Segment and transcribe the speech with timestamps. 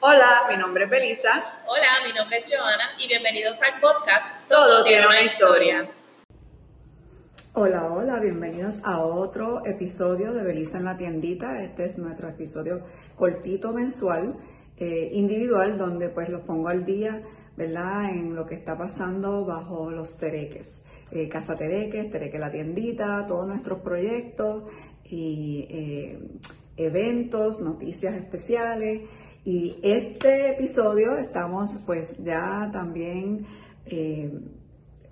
[0.00, 1.30] Hola, mi nombre es Belisa.
[1.66, 5.90] Hola, mi nombre es Joana y bienvenidos al podcast Todo, tiene una historia.
[7.54, 11.60] Hola, hola, bienvenidos a otro episodio de Belisa en la tiendita.
[11.64, 12.84] Este es nuestro episodio
[13.16, 14.36] cortito mensual,
[14.76, 17.20] eh, individual, donde pues los pongo al día,
[17.56, 18.10] ¿verdad?
[18.10, 20.80] En lo que está pasando bajo los tereques.
[21.10, 24.62] Eh, Casa Tereques, Tereque la tiendita, todos nuestros proyectos
[25.02, 26.20] y eh,
[26.76, 29.00] eventos, noticias especiales.
[29.44, 33.46] Y este episodio estamos pues ya también
[33.86, 34.30] eh,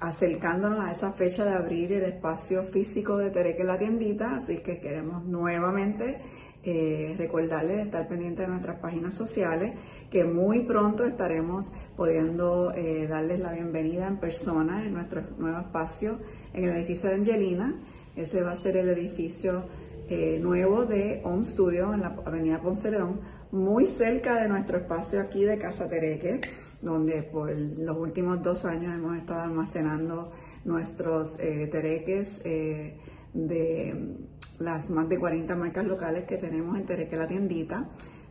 [0.00, 4.78] acercándonos a esa fecha de abrir el espacio físico de Tereque la tiendita, así que
[4.78, 6.20] queremos nuevamente
[6.62, 9.74] eh, recordarles estar pendientes de nuestras páginas sociales,
[10.10, 16.18] que muy pronto estaremos pudiendo eh, darles la bienvenida en persona en nuestro nuevo espacio
[16.52, 17.80] en el edificio de Angelina.
[18.16, 19.64] Ese va a ser el edificio
[20.08, 23.20] eh, nuevo de Home Studio en la avenida Ponce León,
[23.50, 26.40] muy cerca de nuestro espacio aquí de Casa Tereque,
[26.80, 30.30] donde por los últimos dos años hemos estado almacenando
[30.64, 33.00] nuestros eh, tereques eh,
[33.34, 34.16] de
[34.60, 37.88] las más de 40 marcas locales que tenemos en Tereque la tiendita.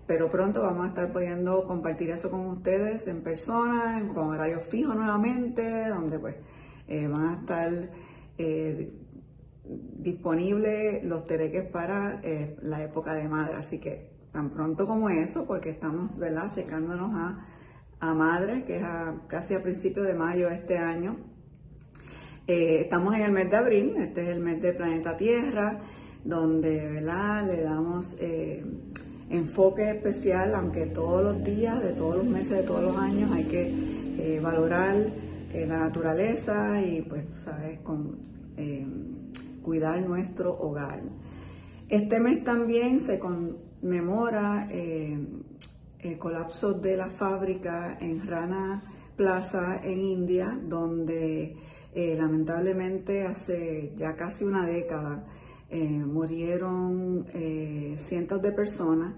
[0.08, 4.94] Pero pronto vamos a estar pudiendo compartir eso con ustedes en persona, con horario fijo
[4.94, 6.36] nuevamente, donde pues
[6.88, 7.90] van a estar
[9.68, 13.56] disponibles los tereques para eh, la época de madre.
[13.56, 16.50] Así que tan pronto como eso, porque estamos ¿verdad?
[16.50, 17.48] secándonos a,
[18.00, 18.84] a madre, que es
[19.28, 21.18] casi a principios de mayo de este año.
[22.48, 25.80] Eh, estamos en el mes de abril, este es el mes de Planeta Tierra,
[26.24, 27.48] donde ¿verdad?
[27.48, 28.64] le damos eh,
[29.30, 33.46] enfoque especial, aunque todos los días, de todos los meses, de todos los años hay
[33.46, 34.96] que valorar
[35.54, 38.20] la naturaleza y pues, sabes, con
[39.66, 41.02] cuidar nuestro hogar.
[41.90, 45.28] Este mes también se conmemora eh,
[46.00, 48.84] el colapso de la fábrica en Rana
[49.16, 51.58] Plaza en India, donde
[51.94, 55.26] eh, lamentablemente hace ya casi una década
[55.70, 57.26] eh, murieron
[57.98, 59.16] cientos de personas,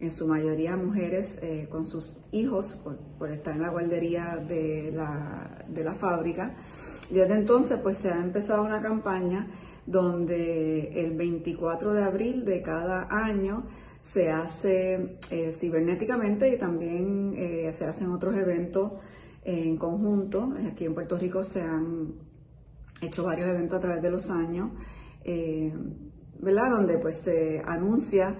[0.00, 2.74] en su mayoría mujeres con sus hijos
[3.18, 6.56] por, estar en la guardería de la, de la fábrica.
[7.10, 9.48] Desde entonces pues se ha empezado una campaña
[9.86, 13.66] donde el 24 de abril de cada año
[14.00, 18.92] se hace eh, cibernéticamente y también eh, se hacen otros eventos
[19.44, 20.52] en conjunto.
[20.70, 22.14] Aquí en Puerto Rico se han
[23.00, 24.72] hecho varios eventos a través de los años,
[25.24, 25.72] eh,
[26.38, 26.70] ¿verdad?
[26.70, 28.36] Donde pues se anuncia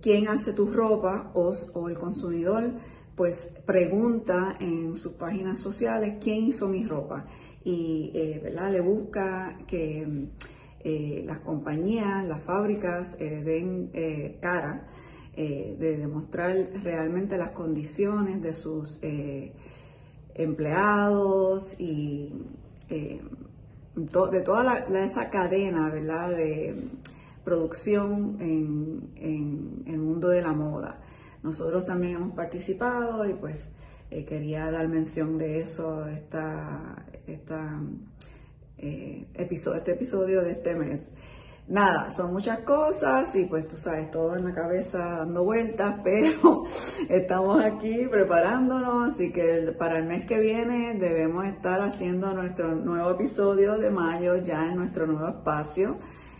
[0.00, 2.74] quién hace tu ropa o, el consumidor
[3.16, 7.24] pues pregunta en sus páginas sociales quién hizo mi ropa
[7.64, 8.72] y eh, ¿verdad?
[8.72, 10.28] le busca que
[10.80, 13.90] eh, las compañías, las fábricas eh, den
[14.40, 14.88] cara
[15.34, 19.00] de demostrar realmente las condiciones de sus
[20.34, 22.30] empleados y
[22.90, 26.36] de toda esa cadena ¿verdad?
[26.36, 26.90] de
[27.44, 31.00] producción en, en el mundo de la moda.
[31.42, 33.70] Nosotros también hemos participado y pues
[34.12, 37.80] eh, quería dar mención de eso, esta, esta
[38.76, 41.00] eh, episodio, este episodio de este mes.
[41.66, 46.64] Nada, son muchas cosas y pues tú sabes, todo en la cabeza dando vueltas, pero
[47.08, 53.12] estamos aquí preparándonos, así que para el mes que viene debemos estar haciendo nuestro nuevo
[53.12, 55.96] episodio de mayo ya en nuestro nuevo espacio.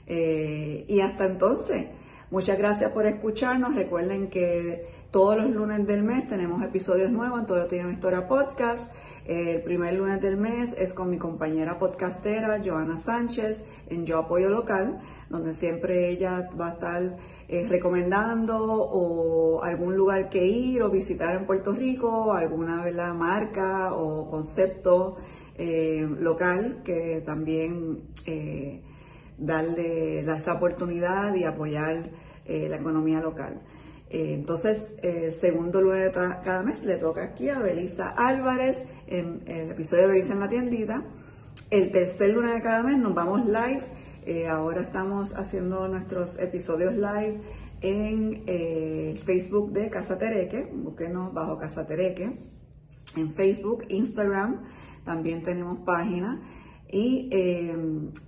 [0.07, 1.87] Eh, y hasta entonces,
[2.31, 3.75] muchas gracias por escucharnos.
[3.75, 8.27] Recuerden que todos los lunes del mes tenemos episodios nuevos en Todo Tiene una Historia
[8.27, 8.95] Podcast.
[9.27, 14.49] El primer lunes del mes es con mi compañera podcastera Joana Sánchez en Yo Apoyo
[14.49, 20.89] Local, donde siempre ella va a estar eh, recomendando o algún lugar que ir o
[20.89, 25.19] visitar en Puerto Rico, alguna marca o concepto
[25.57, 28.83] eh, local que también eh,
[29.37, 32.11] darle esa oportunidad y apoyar
[32.47, 33.61] la economía local.
[34.13, 39.71] Eh, entonces, el segundo lunes cada mes le toca aquí a Belisa Álvarez en, el
[39.71, 41.03] episodio de Belisa en la tiendita.
[41.71, 43.81] El tercer lunes de cada mes nos vamos live.
[44.27, 47.41] Eh, ahora estamos haciendo nuestros episodios live
[47.81, 50.71] en eh, Facebook de Casa Tereque.
[50.71, 52.39] Búsquenos bajo Casa Tereque.
[53.17, 54.61] En Facebook, Instagram,
[55.07, 56.39] también tenemos página.
[56.95, 57.31] Y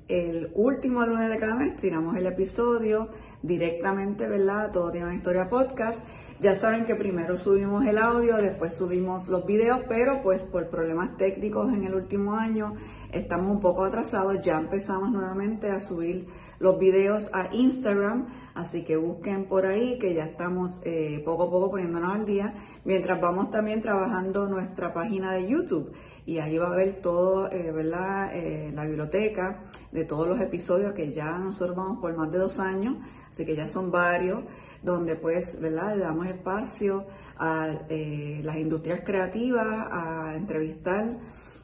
[0.08, 3.10] el último lunes de cada mes tiramos el episodio
[3.42, 4.72] directamente, ¿verdad?
[4.72, 6.02] Todo tiene una historia podcast.
[6.40, 11.16] Ya saben que primero subimos el audio, después subimos los videos, pero pues por problemas
[11.18, 12.74] técnicos en el último año
[13.12, 14.40] estamos un poco atrasados.
[14.42, 16.26] Ya empezamos nuevamente a subir
[16.58, 21.50] los videos a Instagram, así que busquen por ahí que ya estamos eh, poco a
[21.50, 25.92] poco poniéndonos al día, mientras vamos también trabajando nuestra página de YouTube
[26.26, 28.34] y ahí va a ver todo, eh, ¿verdad?
[28.34, 29.62] Eh, la biblioteca
[29.92, 32.96] de todos los episodios que ya nosotros vamos por más de dos años,
[33.30, 34.44] así que ya son varios,
[34.82, 35.96] donde pues, ¿verdad?
[35.96, 37.06] Le damos espacio
[37.36, 41.18] a las industrias creativas, a entrevistar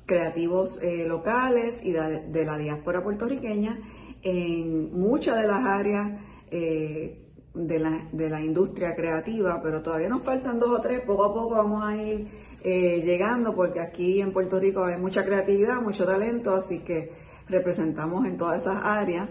[0.05, 3.79] creativos locales y de la diáspora puertorriqueña
[4.23, 6.21] en muchas de las áreas
[6.51, 11.25] eh, de, la, de, la, industria creativa, pero todavía nos faltan dos o tres, poco
[11.25, 12.29] a poco vamos a ir
[12.63, 17.13] eh, llegando porque aquí en Puerto Rico hay mucha creatividad, mucho talento, así que
[17.49, 19.29] representamos en todas esas áreas.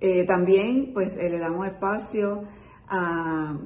[0.00, 2.42] Eh, también pues le damos espacio
[2.88, 3.58] a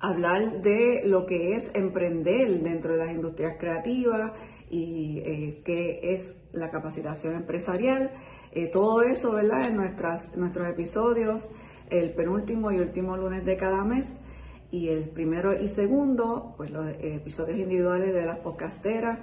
[0.00, 4.32] hablar de lo que es emprender dentro de las industrias creativas
[4.70, 8.10] y qué es la capacitación empresarial.
[8.56, 9.66] Eh, todo eso, ¿verdad?
[9.68, 11.50] En nuestras, nuestros episodios,
[11.90, 14.18] el penúltimo y último lunes de cada mes.
[14.70, 19.18] Y el primero y segundo, pues los episodios individuales de las podcasteras,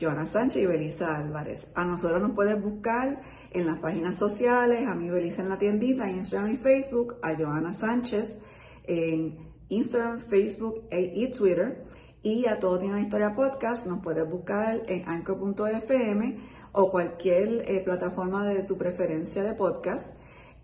[0.00, 1.68] Joana Sánchez y Belisa Álvarez.
[1.74, 6.08] A nosotros nos puedes buscar en las páginas sociales, a mí Belisa en la tiendita,
[6.08, 8.38] Instagram y Facebook, a Joana Sánchez
[8.84, 9.38] en
[9.68, 11.84] Instagram, Facebook e, y Twitter.
[12.22, 16.38] Y a Todo Tiene una Historia Podcast nos puedes buscar en anchor.fm
[16.72, 20.16] o cualquier eh, plataforma de tu preferencia de podcast.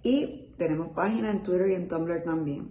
[0.02, 2.70] Y tenemos página en Twitter y en Tumblr también.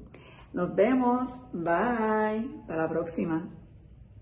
[0.53, 1.29] Nos vemos.
[1.53, 2.61] Bye.
[2.61, 3.49] Hasta la próxima.